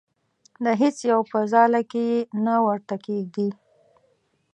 [0.63, 3.49] د هیڅ یو په ځاله کې یې نه ورته کېږدي.